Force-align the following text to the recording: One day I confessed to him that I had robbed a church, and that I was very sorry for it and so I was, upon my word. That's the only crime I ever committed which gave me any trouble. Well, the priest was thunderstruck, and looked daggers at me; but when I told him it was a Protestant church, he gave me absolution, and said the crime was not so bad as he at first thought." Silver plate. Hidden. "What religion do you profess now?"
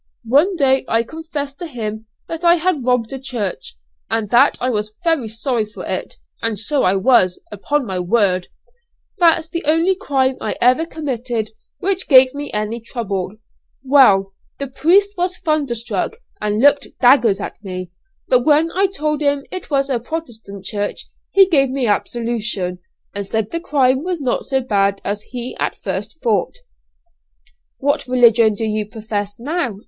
One 0.25 0.55
day 0.55 0.83
I 0.87 1.03
confessed 1.03 1.59
to 1.59 1.67
him 1.67 2.07
that 2.27 2.43
I 2.43 2.55
had 2.55 2.83
robbed 2.83 3.13
a 3.13 3.19
church, 3.19 3.75
and 4.09 4.31
that 4.31 4.57
I 4.59 4.71
was 4.71 4.95
very 5.03 5.27
sorry 5.27 5.63
for 5.63 5.85
it 5.85 6.15
and 6.41 6.57
so 6.57 6.81
I 6.81 6.95
was, 6.95 7.39
upon 7.51 7.85
my 7.85 7.99
word. 7.99 8.47
That's 9.19 9.47
the 9.47 9.63
only 9.65 9.93
crime 9.93 10.37
I 10.41 10.55
ever 10.59 10.87
committed 10.87 11.51
which 11.81 12.07
gave 12.07 12.33
me 12.33 12.51
any 12.51 12.79
trouble. 12.79 13.35
Well, 13.83 14.33
the 14.57 14.65
priest 14.65 15.11
was 15.19 15.37
thunderstruck, 15.37 16.13
and 16.41 16.59
looked 16.59 16.87
daggers 16.99 17.39
at 17.39 17.63
me; 17.63 17.91
but 18.27 18.43
when 18.43 18.71
I 18.71 18.87
told 18.87 19.21
him 19.21 19.45
it 19.51 19.69
was 19.69 19.87
a 19.87 19.99
Protestant 19.99 20.65
church, 20.65 21.11
he 21.29 21.47
gave 21.47 21.69
me 21.69 21.85
absolution, 21.85 22.79
and 23.13 23.27
said 23.27 23.51
the 23.51 23.59
crime 23.59 24.03
was 24.03 24.19
not 24.19 24.45
so 24.45 24.61
bad 24.61 24.99
as 25.05 25.21
he 25.29 25.55
at 25.59 25.75
first 25.75 26.19
thought." 26.23 26.55
Silver 26.55 26.65
plate. 26.79 27.45
Hidden. 27.45 27.75
"What 27.87 28.07
religion 28.07 28.53
do 28.55 28.65
you 28.65 28.87
profess 28.87 29.37
now?" 29.39 29.77